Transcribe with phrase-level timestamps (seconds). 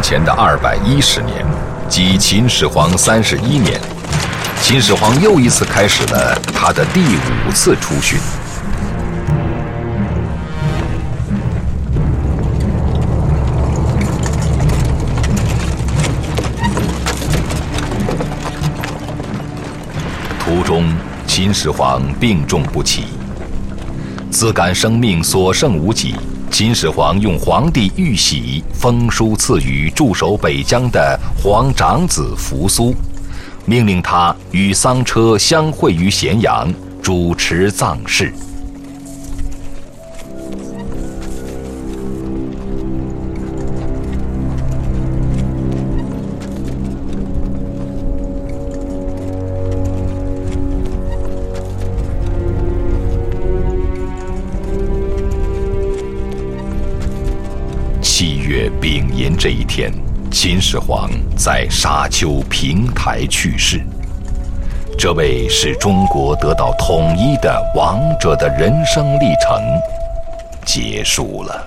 [0.00, 1.44] 前的二百一十年，
[1.88, 3.80] 即秦始皇三十一年，
[4.60, 8.18] 秦始皇又一次开始了他的第五次出巡。
[20.40, 20.92] 途中，
[21.26, 23.04] 秦始皇病重不起，
[24.30, 26.14] 自感生命所剩无几。
[26.58, 32.94] 秦始皇用皇帝玉玺封书赐予驻守北疆的皇长子扶苏，
[33.66, 38.32] 命令他与丧车相会于咸阳，主持葬事。
[60.48, 63.80] 秦始皇在沙丘平台去世。
[64.96, 69.60] 这位使中国得到统一的王者的人生历程
[70.64, 71.66] 结束了。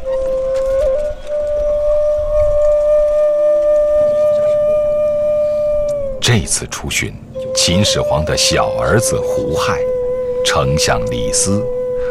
[6.21, 7.13] 这次出巡，
[7.53, 9.77] 秦始皇的小儿子胡亥、
[10.45, 11.61] 丞相李斯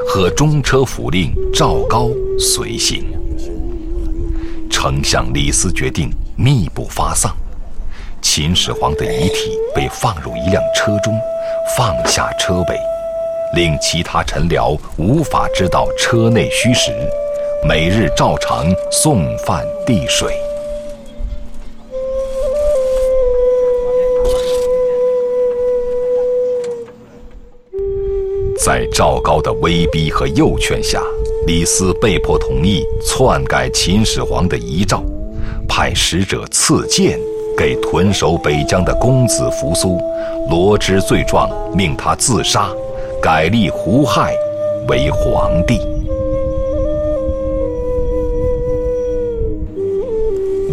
[0.06, 3.06] 和中车府令赵高随行。
[4.68, 6.10] 丞相李斯决定
[6.40, 7.36] 密不发丧，
[8.22, 11.12] 秦始皇的遗体被放入一辆车中，
[11.76, 12.80] 放下车尾，
[13.54, 16.92] 令其他臣僚无法知道车内虚实，
[17.66, 20.32] 每日照常送饭递水。
[28.64, 31.02] 在赵高的威逼和诱劝下。
[31.46, 35.02] 李斯被迫同意篡改秦始皇的遗诏，
[35.78, 37.16] 派使者赐剑
[37.56, 39.96] 给屯守北疆的公子扶苏，
[40.50, 42.68] 罗织罪状，命他自杀，
[43.22, 44.34] 改立胡亥
[44.88, 45.78] 为皇帝。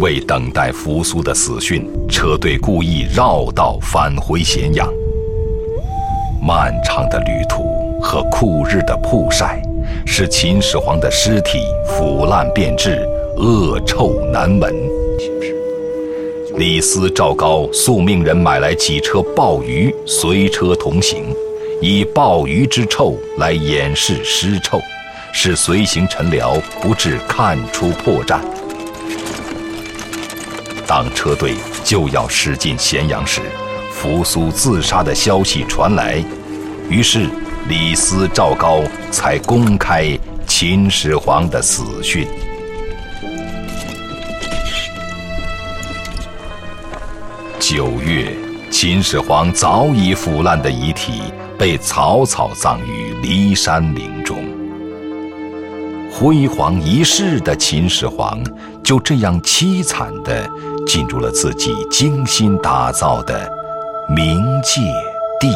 [0.00, 4.92] 为等待扶苏的死讯，车队故意绕道返回咸阳。
[6.42, 7.62] 漫长的旅途
[8.02, 9.62] 和酷日的曝晒。
[10.04, 13.06] 使秦始皇的尸体腐烂变质，
[13.36, 14.74] 恶臭难闻。
[16.56, 21.26] 李斯、赵高速命人买来几车鲍鱼，随车同行，
[21.82, 24.80] 以鲍鱼之臭来掩饰尸臭，
[25.34, 28.40] 使随行臣僚不致看出破绽。
[30.86, 33.42] 当车队就要驶进咸阳时，
[33.92, 36.24] 扶苏自杀的消息传来，
[36.88, 37.28] 于是。
[37.68, 38.80] 李斯、赵高
[39.10, 40.16] 才公开
[40.46, 42.24] 秦始皇的死讯。
[47.68, 48.32] 九月，
[48.70, 51.20] 秦始皇早已腐烂的遗体
[51.58, 54.38] 被草草葬于骊山陵中。
[56.08, 58.40] 辉煌一世的秦始皇
[58.84, 60.48] 就这样凄惨地
[60.86, 63.50] 进入了自己精心打造的
[64.16, 64.80] 冥界
[65.40, 65.50] 帝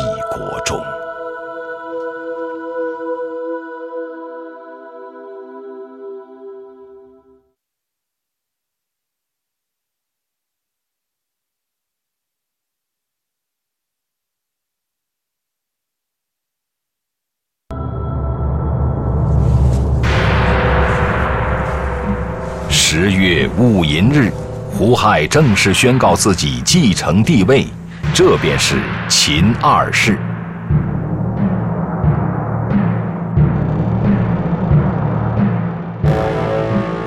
[23.90, 24.30] 寅日，
[24.72, 27.66] 胡亥正式宣告自己继承帝位，
[28.14, 28.76] 这便是
[29.08, 30.16] 秦二世。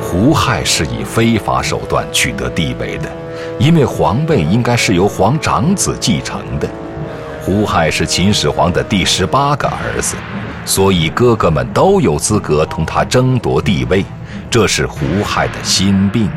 [0.01, 3.09] 胡亥是以非法手段取得帝位的，
[3.57, 6.67] 因为皇位应该是由皇长子继承的。
[7.41, 10.17] 胡亥是秦始皇的第十八个儿子，
[10.65, 14.03] 所以哥哥们都有资格同他争夺帝位。
[14.49, 16.29] 这是胡亥的心病，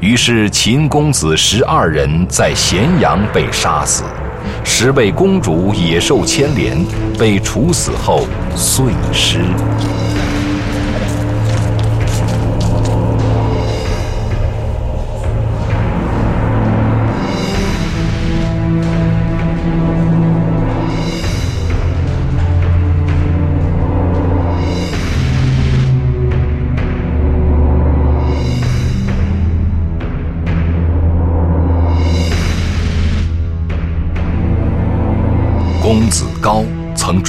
[0.00, 4.04] 于是秦公子十二人在咸阳被杀死，
[4.64, 6.78] 十位公主也受牵连，
[7.18, 8.24] 被处死后
[8.54, 9.40] 碎尸。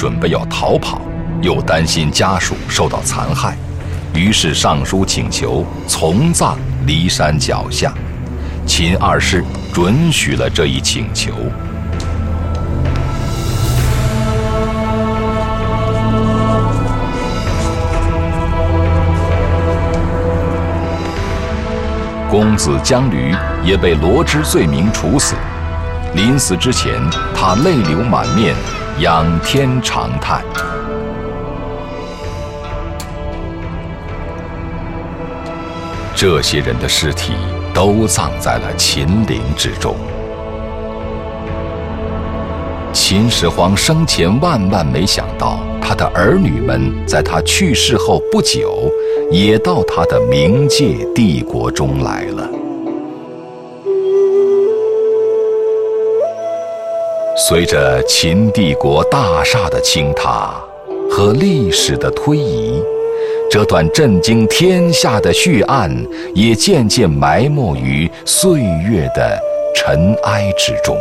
[0.00, 1.02] 准备要逃跑，
[1.42, 3.54] 又担心家属受到残害，
[4.14, 6.56] 于是上书请求从葬
[6.86, 7.92] 骊山脚下，
[8.64, 9.44] 秦二世
[9.74, 11.34] 准许了这一请求。
[22.30, 25.34] 公子姜驴也被罗织罪名处死。
[26.14, 26.94] 临死之前，
[27.36, 28.54] 他泪流满面，
[29.00, 30.44] 仰天长叹。
[36.14, 37.32] 这些人的尸体
[37.72, 39.96] 都葬在了秦陵之中。
[42.92, 48.92] 秦始皇生前万万没想到，他的儿女们在他去世后不久，
[49.30, 52.46] 也到他的冥界帝国中来了。
[57.50, 60.54] 随着秦帝国大厦的倾塌
[61.10, 62.80] 和历史的推移。
[63.50, 65.92] 这段震惊天下的血案，
[66.32, 69.36] 也渐渐埋没于岁月的
[69.74, 70.96] 尘埃之中。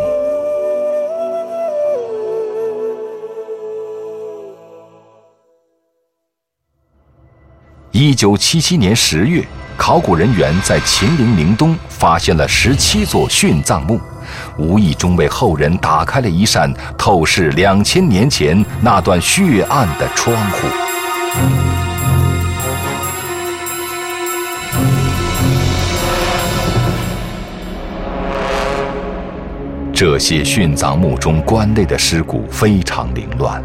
[7.92, 9.45] 一九七七年十月，
[9.80, 13.98] 考古人员在秦陵陵东发现了十七座殉葬墓，
[14.58, 20.68] 无意中为后人打开了一扇透视两千年前那段血案的窗户。
[29.94, 33.64] 这些殉葬墓中棺内的尸骨非常凌乱，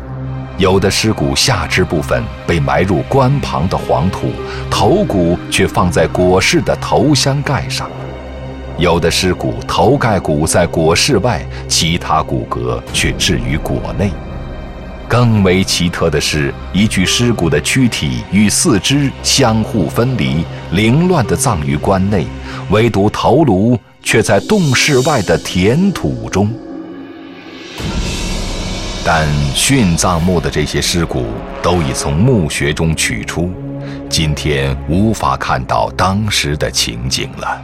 [0.56, 4.28] 有的尸骨下肢部分被埋入棺旁的黄土，
[4.70, 7.88] 头骨却放在椁室的头箱盖上；
[8.78, 14.10] 有的尸骨头盖骨在椁室外，其他骨骼却置于椁内。
[15.08, 22.26] 更为奇特的是，一具尸骨的躯体与四肢相互分离，凌乱地葬于棺内，
[22.70, 23.78] 唯独头颅。
[24.06, 26.52] 却在洞室外的田土中，
[29.06, 31.26] 但殉葬墓的这些尸骨
[31.62, 33.52] 都已从墓穴中取出，
[34.08, 37.62] 今天无法看到当时的情景了。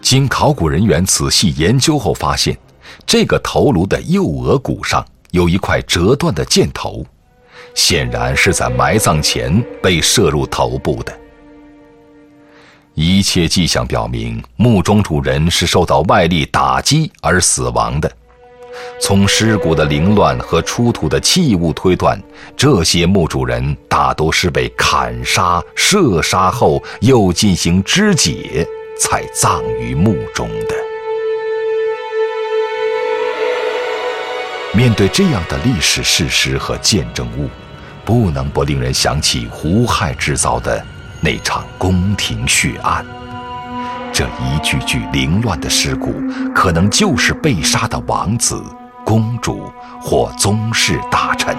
[0.00, 2.58] 经考古人员仔细研究后发现，
[3.06, 7.06] 这个头颅的右额骨上有一块折断的箭头，
[7.76, 11.21] 显然是在埋葬前被射入头部的。
[12.94, 18.12] 一切迹象表明，墓中主人是受到外力打击而死亡的。
[19.00, 22.20] 从尸骨的凌乱和出土的器物推断，
[22.54, 28.66] 这些墓主人大都是被砍杀、射杀后又进行肢解，
[28.98, 30.74] 才葬于墓中的。
[34.74, 37.48] 面对这样的历史事实和见证物，
[38.04, 40.84] 不能不令人想起胡亥制造的。
[41.24, 43.06] 那场宫廷血案，
[44.12, 46.12] 这一具具凌乱的尸骨，
[46.52, 48.60] 可能就是被杀的王子、
[49.04, 51.56] 公主或宗室大臣。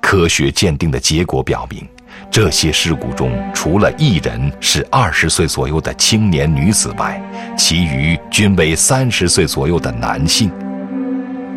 [0.00, 1.86] 科学鉴定的结果表明，
[2.30, 7.20] 这些尸骨中除了一人是二十岁左右的青年女子外，
[7.54, 10.50] 其余均为三十岁左右的男性。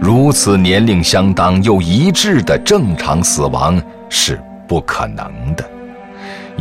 [0.02, 4.38] 如此年龄相当又一致的正常死亡是
[4.68, 5.64] 不可能的。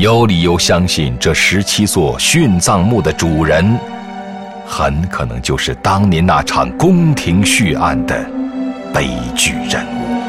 [0.00, 3.78] 有理由相信，这十七座殉葬墓的主人，
[4.66, 8.18] 很可能就是当年那场宫廷血案的
[8.94, 10.22] 悲剧人物。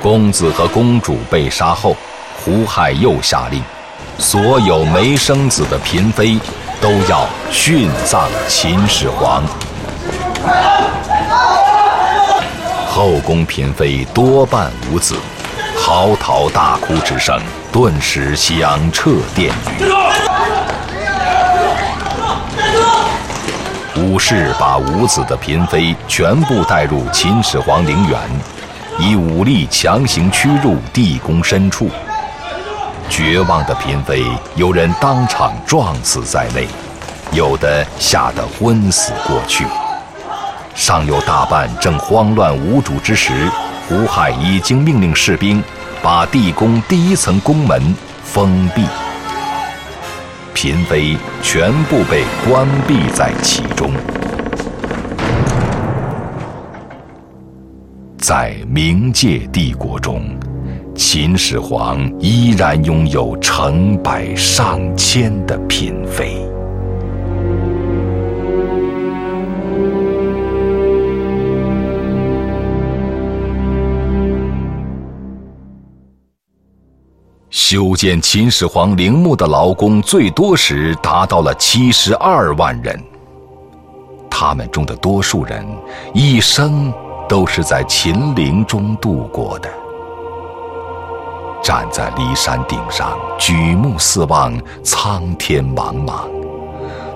[0.00, 1.94] 公子和公主被杀后，
[2.42, 3.62] 胡亥又下令，
[4.16, 6.40] 所有没生子的嫔妃
[6.80, 9.44] 都要殉葬秦始皇。
[12.98, 15.14] 后宫嫔妃多半无子，
[15.76, 17.40] 嚎啕大哭之声
[17.70, 19.84] 顿时响彻殿宇。
[24.00, 28.18] 武士把无子的嫔妃全部带入秦始皇陵园，
[28.98, 31.88] 以武力强行驱入地宫深处。
[33.08, 34.24] 绝望的嫔妃，
[34.56, 36.66] 有人当场撞死在内，
[37.30, 39.64] 有的吓得昏死过去。
[40.80, 43.32] 尚有大半正慌乱无主之时，
[43.88, 45.60] 胡亥已经命令士兵
[46.00, 47.82] 把地宫第一层宫门
[48.22, 48.84] 封闭，
[50.54, 53.90] 嫔妃全部被关闭在其中。
[58.18, 60.22] 在冥界帝国中，
[60.94, 66.47] 秦始皇依然拥有成百上千的嫔妃。
[77.50, 83.02] 修建秦始皇陵墓的劳工最多时达到了七十二万人。
[84.30, 85.66] 他们中的多数人
[86.12, 86.92] 一生
[87.26, 89.70] 都是在秦陵中度过的。
[91.62, 96.28] 站在骊山顶上，举目四望，苍天茫茫，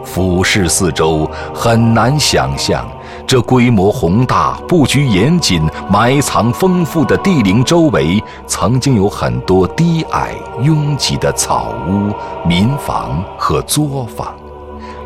[0.03, 2.91] 俯视四周，很难想象。
[3.27, 12.13] 这规模宏大、布局严谨、埋藏丰富的帝陵周围，曾经有很多低矮拥挤的草屋、
[12.47, 14.35] 民房和作坊，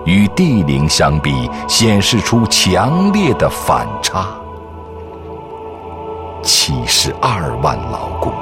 [0.04, 4.26] 与帝陵相比，显示出强烈的反差。
[6.42, 8.32] 七十二万劳工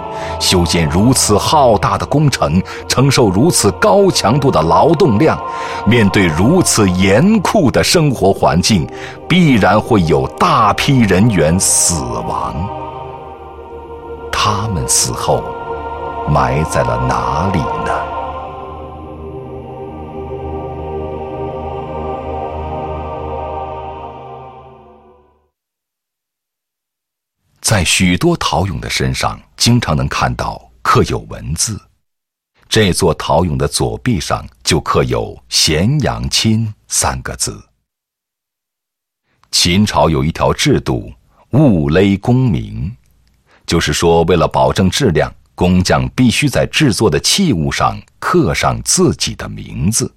[0.41, 5.38] 修建如此浩大的工程，承受如此高强度的劳动量，
[5.87, 8.87] 面对如此严酷的生活环境，
[9.29, 12.55] 必然会有大批人员死亡。
[14.31, 15.43] 他们死后，
[16.29, 18.13] 埋在了哪里呢？
[27.75, 31.76] 在许多陶俑的身上，经常能看到刻有文字。
[32.69, 37.61] 这座陶俑的左臂上就刻有“咸阳亲”三个字。
[39.50, 41.12] 秦朝有一条制度，
[41.50, 42.97] 物勒功名，
[43.66, 50.14] 就是说，为了保证质量，工匠必须在制作的器物上刻上自己的名字。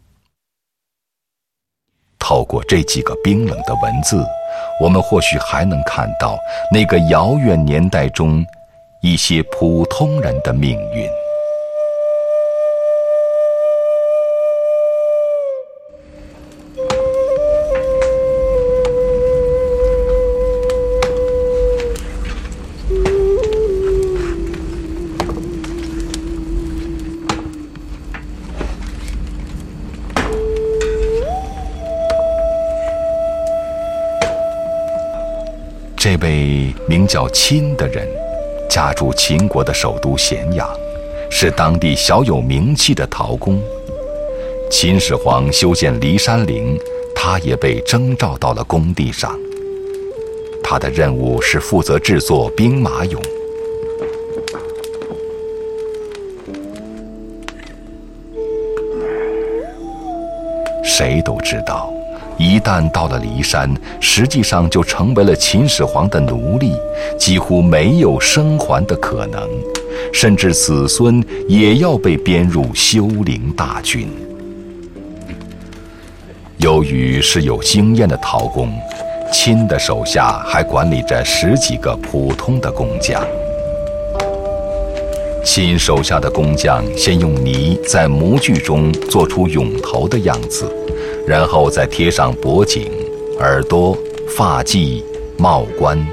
[2.20, 4.24] 透过这几个冰冷的文字。
[4.80, 6.38] 我们或许还能看到
[6.72, 8.46] 那个遥远年代中
[9.02, 11.27] 一些普通人的命运。
[36.20, 38.08] 这位名叫钦的人，
[38.68, 40.68] 家住秦国的首都咸阳，
[41.30, 43.62] 是当地小有名气的陶工。
[44.68, 46.76] 秦始皇修建骊山陵，
[47.14, 49.38] 他也被征召到了工地上。
[50.64, 53.20] 他的任务是负责制作兵马俑。
[60.84, 61.94] 谁都知道。
[62.70, 66.74] 但到了骊山，实际上就成为了秦始皇的奴隶，
[67.18, 69.50] 几乎没有生还的可能，
[70.12, 74.10] 甚至子孙也要被编入修陵大军。
[76.58, 78.70] 由于是有经验的陶工，
[79.32, 83.26] 亲的手下还管理着十几个普通的工匠。
[85.42, 90.70] 亲手下的工匠先用泥在模具中做出俑头的样子。
[91.28, 92.90] 然后再贴上脖颈、
[93.40, 93.98] 耳朵、
[94.30, 95.04] 发髻、
[95.38, 96.08] 帽冠。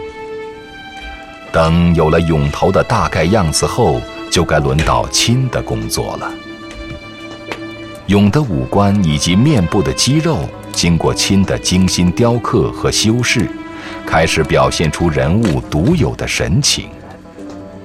[1.52, 6.28] 等有了俑头的大概样子后，就该轮到亲的工作了。
[8.08, 10.40] 俑的五官以及面部的肌肉，
[10.72, 13.48] 经过亲的精心雕刻和修饰，
[14.04, 16.88] 开始表现出人物独有的神情。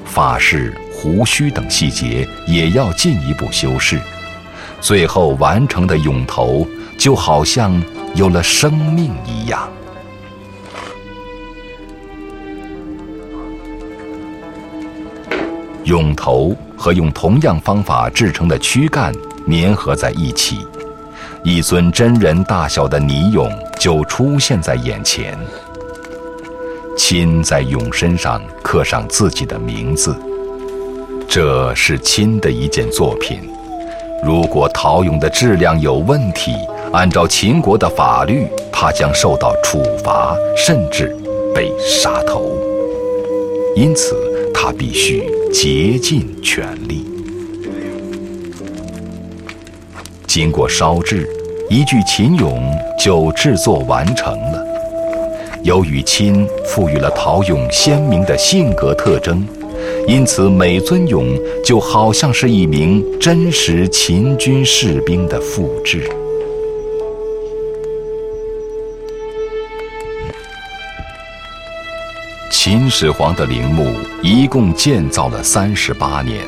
[0.03, 3.99] 发饰、胡须等细节也要进一步修饰。
[4.81, 6.67] 最后完成的俑头。
[6.99, 7.81] 就好像
[8.13, 9.67] 有了生命一样。
[15.85, 19.11] 俑头和用同样方法制成的躯干
[19.49, 20.67] 粘合在一起，
[21.43, 25.39] 一尊真人大小的泥俑就出现在眼前。
[26.97, 30.13] 亲在俑身上刻上自己的名字，
[31.29, 33.49] 这是亲的一件作品。
[34.21, 36.53] 如果陶俑的质量有问题，
[36.91, 41.15] 按照秦国的法律，他将受到处罚，甚至
[41.53, 42.57] 被杀头。
[43.75, 44.15] 因此，
[44.51, 47.05] 他必须竭尽全力。
[50.25, 51.29] 经过烧制，
[51.69, 52.59] 一具秦俑
[52.97, 54.65] 就制作完成了。
[55.63, 59.45] 由于秦赋予了陶俑鲜明的性格特征，
[60.07, 66.09] 因此每尊俑就好像是一名真实秦军士兵的复制。
[72.61, 76.45] 秦始皇的陵墓一共建造了三十八年，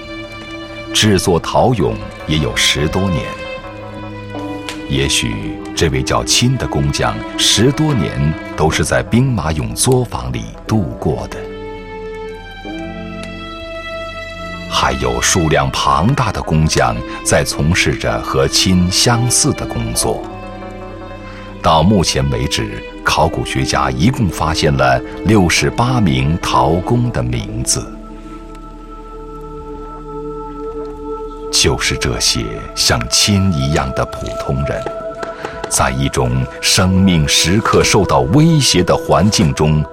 [0.94, 1.94] 制作陶俑
[2.28, 3.24] 也有十多年。
[4.90, 8.12] 也许这位叫钦的工匠十多年
[8.58, 11.38] 都是在兵马俑作坊里度过的。
[14.70, 20.22] 还有数量庞大的工匠在从事着和亲相似的工作。
[21.62, 27.86] 到目前为止，考古学家一共发现了六十八名陶工的名字，
[31.52, 34.84] 就是这些像亲一样的普通人，
[35.70, 39.86] 在一种生命时刻受到威胁的环境中，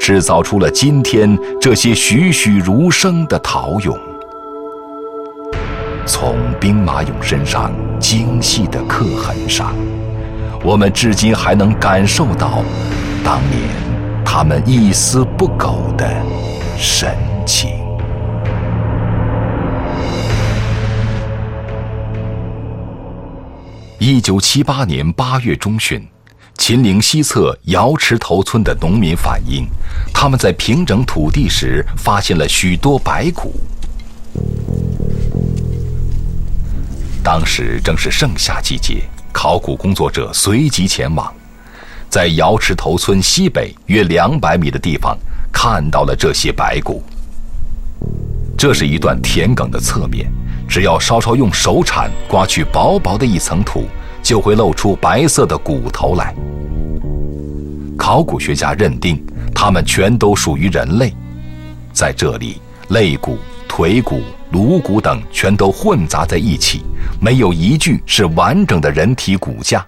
[0.00, 3.96] 制造出了今天这些栩栩如生的陶俑。
[6.04, 9.72] 从兵马俑身上精细的刻痕上。
[10.64, 12.62] 我们至今还能感受到
[13.24, 13.62] 当年
[14.24, 16.08] 他们一丝不苟的
[16.78, 17.70] 神情。
[23.98, 26.06] 一九七八年八月中旬，
[26.56, 29.66] 秦岭西侧瑶池头村的农民反映，
[30.14, 33.52] 他们在平整土地时发现了许多白骨。
[37.24, 39.02] 当时正是盛夏季节。
[39.32, 41.32] 考古工作者随即前往，
[42.08, 45.18] 在瑶池头村西北约两百米的地方，
[45.50, 47.02] 看到了这些白骨。
[48.56, 50.30] 这是一段田埂的侧面，
[50.68, 53.86] 只要稍稍用手铲刮去薄薄的一层土，
[54.22, 56.34] 就会露出白色的骨头来。
[57.96, 61.12] 考古学家认定，它们全都属于人类。
[61.92, 64.22] 在这里，肋骨、腿骨。
[64.52, 66.82] 颅骨等全都混杂在一起，
[67.20, 69.84] 没有一具是完整的人体骨架。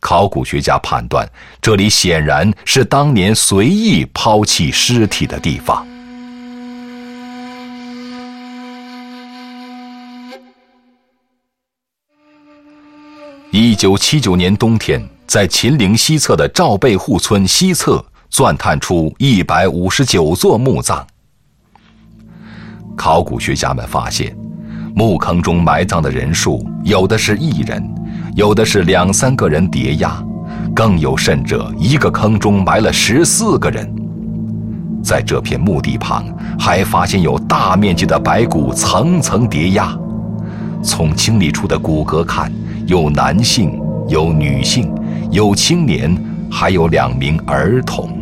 [0.00, 1.28] 考古学家判断，
[1.62, 5.86] 这里显然是当年随意抛弃尸体的地方。
[13.50, 21.06] 一九七九年冬天，在秦岭西侧的赵背户村西侧钻探出一百五十九座墓葬。
[22.98, 24.36] 考古学家们发现，
[24.92, 27.80] 墓坑中埋葬的人数有的是一人，
[28.34, 30.20] 有的是两三个人叠压，
[30.74, 33.88] 更有甚者，一个坑中埋了十四个人。
[35.00, 36.24] 在这片墓地旁，
[36.58, 39.96] 还发现有大面积的白骨层层叠压。
[40.82, 42.52] 从清理出的骨骼看，
[42.84, 44.92] 有男性，有女性，
[45.30, 46.14] 有青年，
[46.50, 48.17] 还有两名儿童。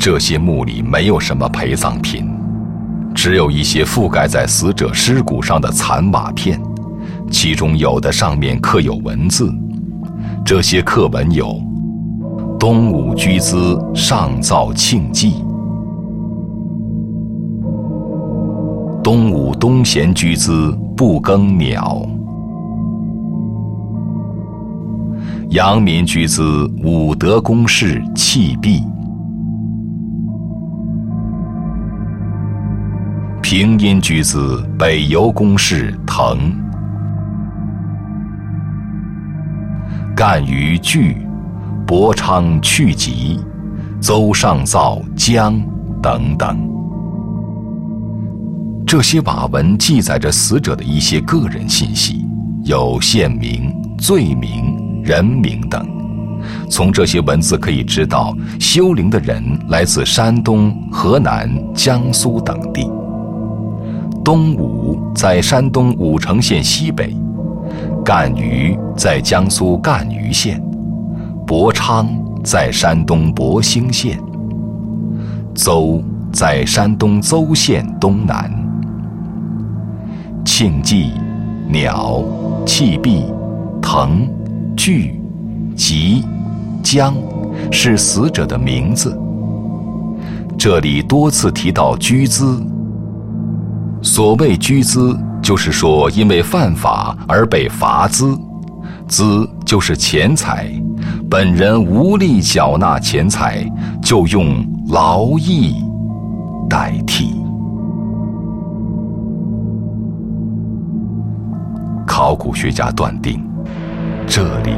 [0.00, 2.26] 这些墓里没有什么陪葬品，
[3.14, 6.58] 只有一些覆盖在死者尸骨上的残瓦片，
[7.30, 9.52] 其中有的上面刻有文字。
[10.42, 11.54] 这些刻文有
[12.58, 15.34] ：“东武居资上造庆祭，
[19.04, 22.00] 东武东贤居资不耕鸟，
[25.50, 28.82] 阳民居资武德公事弃币。”
[33.50, 36.38] 平阴居子北游公事腾，
[40.14, 41.16] 干于巨，
[41.84, 43.40] 博昌去疾，
[44.00, 45.60] 邹上造江
[46.00, 46.70] 等等。
[48.86, 52.24] 这些瓦文记载着死者的一些个人信息，
[52.62, 55.84] 有县名、罪名、人名等。
[56.70, 62.88] 从这些文字可以知道，修陵的人来自山东、河南、江苏等地。
[64.32, 67.12] 东武在山东武城县西北，
[68.04, 70.62] 赣榆在江苏赣榆县，
[71.44, 72.08] 博昌
[72.44, 74.20] 在山东博兴县，
[75.52, 76.00] 邹
[76.32, 78.48] 在山东邹县东南。
[80.44, 81.10] 庆忌、
[81.68, 82.22] 鸟、
[82.64, 83.24] 弃璧、
[83.82, 84.28] 腾、
[84.76, 85.20] 巨、
[85.74, 86.24] 吉、
[86.84, 87.16] 江，
[87.72, 89.20] 是死者的名字。
[90.56, 92.64] 这里多次提到居资。
[94.02, 98.38] 所谓居资，就是说因为犯法而被罚资，
[99.06, 100.70] 资就是钱财，
[101.30, 103.64] 本人无力缴纳钱财，
[104.02, 105.74] 就用劳役
[106.68, 107.34] 代替。
[112.06, 113.42] 考古学家断定，
[114.26, 114.74] 这里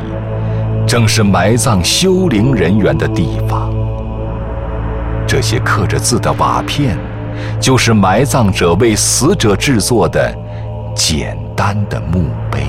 [0.87, 3.73] 正是埋葬修陵人员的地方。
[5.27, 6.99] 这些刻着字的瓦片。
[7.61, 10.35] 就是埋葬者为死者制作的
[10.95, 12.67] 简单的墓碑。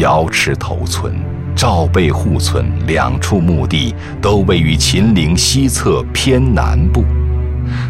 [0.00, 1.14] 瑶池头村、
[1.54, 7.04] 赵背户村两处墓地都位于秦岭西侧偏南部。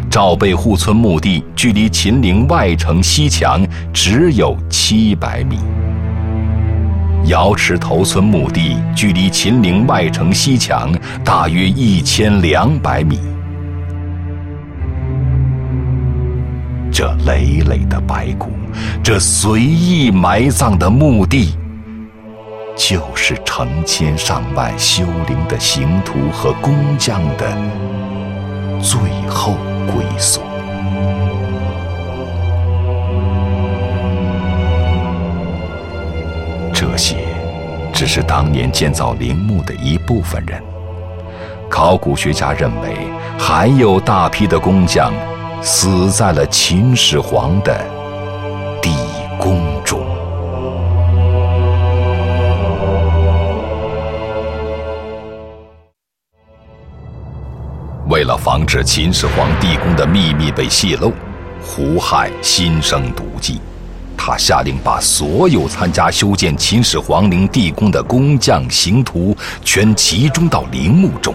[0.09, 5.57] 赵背户村墓地距离秦岭外城西墙只有七百米。
[7.31, 10.91] 瑶池头村墓地距离秦陵外城西墙
[11.23, 13.21] 大约一千两百米。
[16.91, 18.49] 这累累的白骨，
[19.01, 21.55] 这随意埋葬的墓地，
[22.75, 27.47] 就是成千上万修陵的刑徒和工匠的
[28.81, 29.53] 最后
[29.87, 30.41] 归宿。
[38.01, 40.59] 只是当年建造陵墓的一部分人。
[41.69, 42.95] 考古学家认为，
[43.37, 45.13] 还有大批的工匠
[45.61, 47.79] 死在了秦始皇的
[48.81, 48.95] 地
[49.37, 49.99] 宫中。
[58.09, 61.13] 为了防止秦始皇地宫的秘密被泄露，
[61.61, 63.61] 胡亥心生毒计。
[64.23, 71.33] 他下令把所有参加修建秦始皇陵地宫的工匠、刑徒全集中到陵墓中，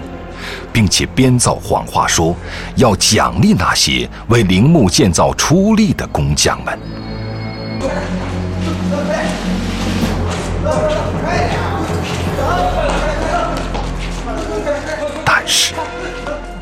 [0.73, 2.33] 并且编造谎话，说
[2.77, 6.79] 要奖励那些为陵墓建造出力的工匠们。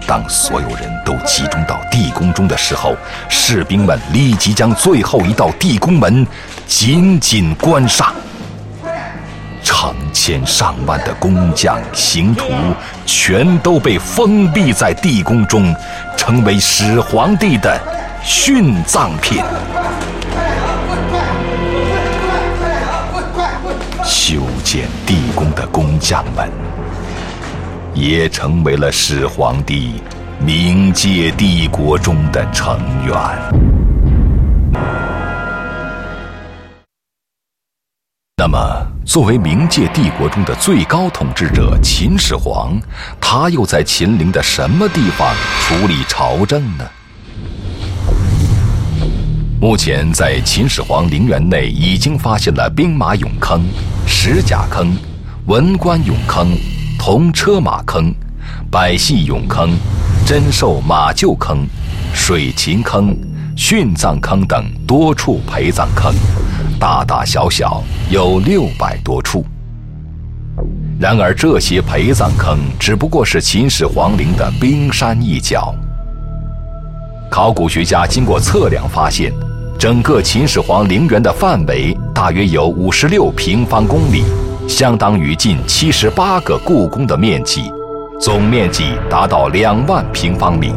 [0.07, 2.95] 当所有人都集中到地宫中的时候，
[3.29, 6.27] 士兵们立即将最后一道地宫门
[6.67, 8.12] 紧紧关上。
[9.62, 12.53] 成千上万的工匠、刑徒
[13.07, 15.75] 全都被封闭在地宫中，
[16.17, 17.81] 成为始皇帝的
[18.23, 19.43] 殉葬品。
[24.05, 26.49] 修建地宫的工匠们。
[27.94, 30.02] 也成为了始皇帝
[30.44, 33.14] 冥界帝国中的成员。
[38.37, 38.59] 那么，
[39.07, 42.78] 作为冥界帝国中的最高统治者秦始皇，
[43.20, 46.85] 他又在秦陵的什么地方处理朝政呢？
[49.61, 53.64] 目前，在秦始皇陵园内已经发现了兵马俑坑、
[54.04, 54.94] 石甲坑、
[55.46, 56.54] 文官俑坑。
[56.98, 58.12] 铜车马坑、
[58.70, 59.70] 百戏俑坑、
[60.26, 61.66] 珍兽马厩坑、
[62.14, 63.14] 水禽坑、
[63.57, 66.14] 殉葬坑等多处陪葬坑，
[66.78, 69.44] 大大小小有六百多处。
[70.98, 75.74] 然而，这些陪葬坑只不过是秦始皇陵的冰山一角。
[77.30, 79.33] 考古学家经过测量发现，
[79.78, 84.24] 整个秦始皇陵园的范围大约有五十六平方公里。
[84.68, 87.70] 相当于近七十八个故宫的面积，
[88.18, 90.72] 总面积达到两万平方米。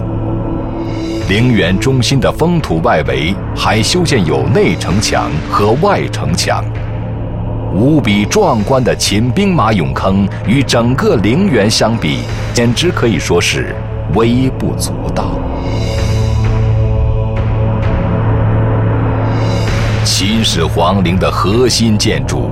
[1.29, 6.63] 陵园中心的封土外围还修建有内城墙和外城墙，
[7.73, 12.19] 无比壮观的秦兵马俑坑与整个陵园相比，
[12.53, 13.73] 简直可以说是
[14.13, 15.39] 微不足道。
[20.03, 22.46] 秦始皇陵的核心建筑。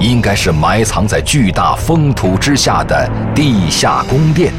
[0.00, 4.50] 应该是埋藏在巨大封土之下的地下宫殿，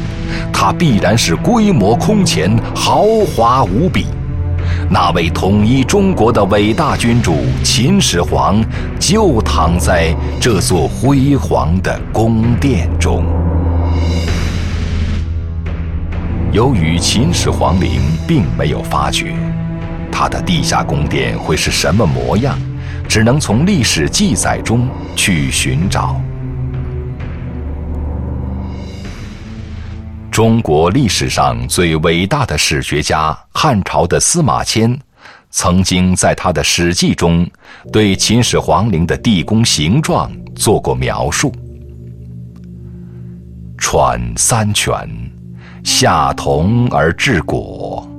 [0.52, 4.06] 它必然是规模空前、豪华无比。
[4.88, 8.62] 那位统一中国的伟大君主秦始皇，
[9.00, 13.24] 就躺在这座辉煌的宫殿中。
[16.52, 19.34] 由于秦始皇陵并没有发掘，
[20.12, 22.56] 他的地下宫殿会是什么模样？
[23.12, 26.18] 只能从历史记载中去寻找。
[30.30, 34.98] 中国历史上最伟大的史学家汉朝的司马迁，
[35.50, 37.46] 曾经在他的《史记》中
[37.92, 41.54] 对秦始皇陵的地宫形状做过描述：
[43.76, 45.06] 穿三泉，
[45.84, 48.11] 下铜而制椁。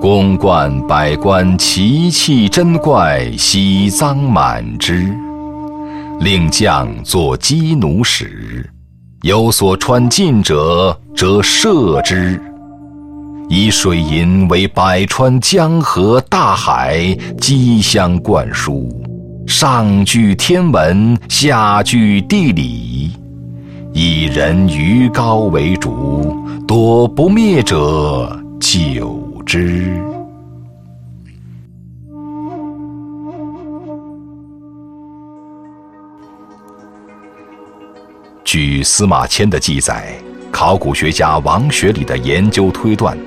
[0.00, 5.14] 宫观百官奇器珍怪，喜臧满之。
[6.20, 8.66] 令将作鸡弩使，
[9.20, 12.40] 有所穿进者，则射之。
[13.50, 18.88] 以水银为百川江河大海，机相灌输，
[19.46, 23.10] 上具天文，下具地理。
[23.92, 26.34] 以人鱼高为主，
[26.66, 29.29] 多不灭者久。
[29.50, 30.00] 之。
[38.44, 40.14] 据司马迁的记载，
[40.52, 43.18] 考古学家王学礼的研究推断，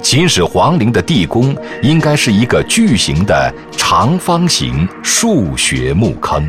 [0.00, 6.48] 秦始皇陵的地宫应该是一个巨型的长方形数学墓坑。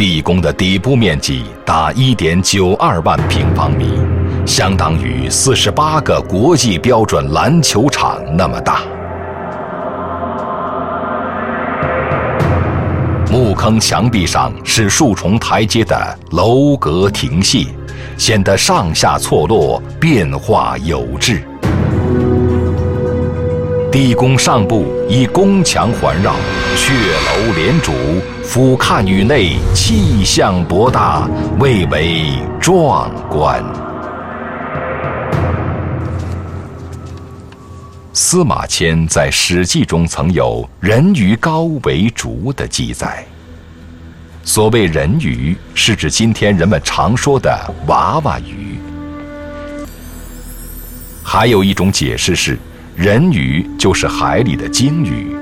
[0.00, 4.00] 地宫的底部面积达一点九二万平方米，
[4.46, 8.80] 相当于四十八个国际标准篮球场那么大。
[13.30, 17.68] 墓坑墙壁上是数重台阶的楼阁亭榭，
[18.16, 21.42] 显得上下错落，变化有致。
[23.92, 26.32] 地宫上部以宫墙环绕，
[26.74, 26.90] 阙
[27.26, 27.92] 楼连主，
[28.52, 31.24] 俯瞰宇内，气象博大，
[31.60, 33.64] 蔚为壮观。
[38.12, 43.24] 司马迁在《史记》中曾有“人鱼高为竹”的记载。
[44.42, 48.80] 所谓人鱼，是指今天人们常说的娃娃鱼。
[51.22, 52.58] 还有一种解释是。
[52.96, 55.34] 人鱼就是海里的鲸鱼。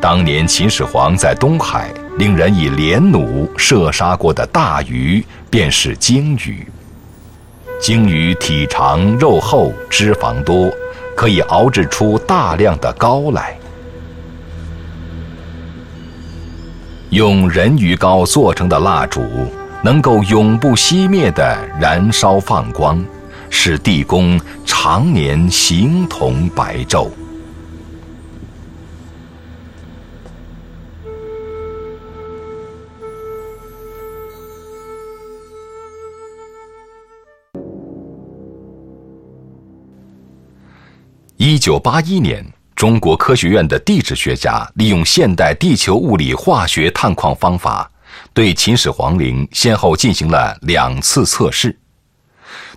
[0.00, 6.66] 当年秦始皇在东海令人以连弩射杀过的大鱼，便是鲸鱼。
[7.78, 10.70] 鲸鱼体长、肉厚、脂肪多，
[11.14, 13.54] 可以熬制出大量的膏来。
[17.10, 19.22] 用人鱼膏做成的蜡烛，
[19.82, 23.04] 能够永不熄灭的燃烧放光。
[23.52, 27.08] 使地宫常年形同白昼。
[41.42, 42.44] 一九八一年，
[42.76, 47.90] 中国科学院的地质学家利用现代地球物理化学探矿方法，
[48.34, 51.74] 对秦始皇陵先后进行了两次测试。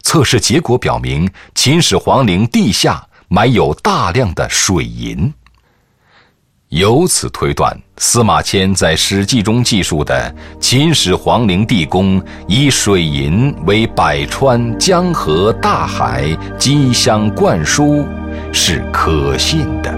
[0.03, 5.33] 测试结果表明，秦始皇陵地下埋有大量的水银。
[6.69, 18.07] 由此推断，司马迁在《史记》中记述的秦始皇陵地宫以水银为百川、江河、大海激相灌输，
[18.55, 19.91] 是可信的。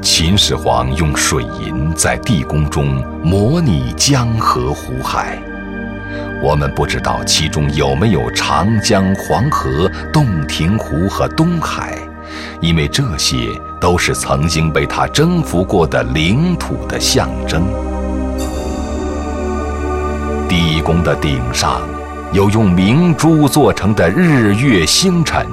[0.00, 5.38] 秦始皇用水银在地宫中模拟江河湖海，
[6.42, 11.98] 我们不知道其中有没有长江、黄河、洞庭湖和东海，
[12.62, 17.91] 因为这些都是曾经被他征服过的领土的象征。
[20.52, 21.80] 地宫的顶上
[22.30, 25.46] 有用明珠做成的日月星辰，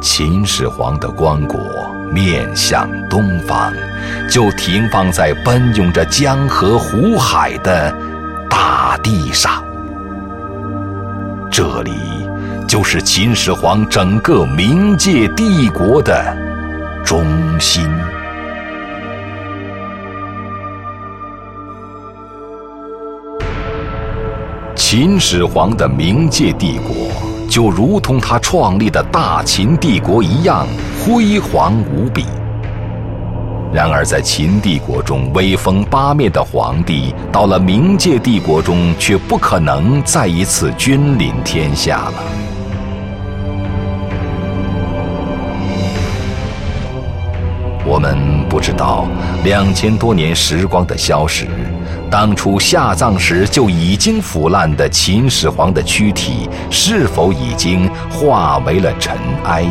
[0.00, 1.58] 秦始皇的棺椁。
[2.10, 3.70] 面向东方，
[4.30, 7.94] 就停放在奔涌着江河湖海的
[8.48, 9.62] 大地上。
[11.50, 11.92] 这里
[12.66, 16.34] 就是秦始皇整个冥界帝国的
[17.04, 17.26] 中
[17.60, 17.86] 心。
[24.96, 26.94] 秦始皇的冥界帝国。
[27.50, 30.68] 就如同他创立的大秦帝国一样
[31.00, 32.24] 辉煌无比。
[33.72, 42.53] 然而，在秦帝国中威风八面的皇帝，到了冥界帝国中，却不可能再一次君临天下了。
[47.86, 48.16] 我们
[48.48, 49.06] 不知道
[49.44, 51.46] 两千多年时光的消逝。
[52.10, 59.64] 当初下葬时就已经腐烂的秦始皇的躯体，是否已经化为了尘埃？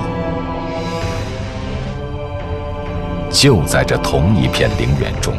[3.32, 5.34] 就在这同一片陵园中，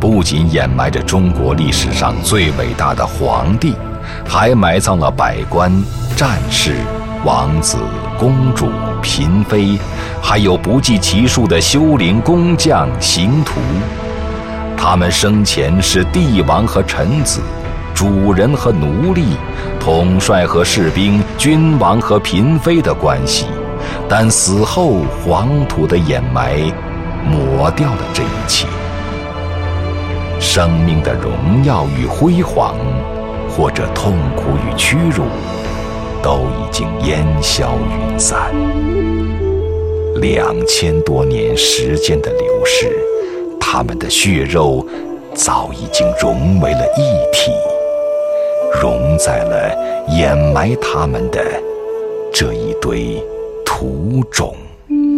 [0.00, 3.74] 不仅掩埋着中国历史上最伟大的皇帝，
[4.26, 5.70] 还埋葬了百官、
[6.16, 6.76] 战士、
[7.26, 7.78] 王子、
[8.16, 8.70] 公主、
[9.02, 9.76] 嫔妃，
[10.22, 13.54] 还有不计其数的修陵工匠、刑徒。
[14.76, 17.40] 他们生前是帝王和臣子，
[17.92, 19.36] 主人和奴隶，
[19.80, 23.46] 统帅和士兵，君王和嫔妃的关系，
[24.08, 26.72] 但死后黄土的掩埋，
[27.28, 28.68] 抹掉了这一切。
[30.38, 32.76] 生命的荣耀与辉煌，
[33.48, 35.24] 或者痛苦与屈辱，
[36.22, 38.52] 都已经烟消云散。
[40.20, 42.90] 两千多年时间的流逝。
[43.68, 44.86] 他们的血肉
[45.34, 47.02] 早已经融为了一
[47.32, 47.50] 体，
[48.80, 51.44] 融在了掩埋他们的
[52.32, 53.20] 这一堆
[53.64, 54.54] 土种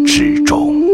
[0.06, 0.87] 之中。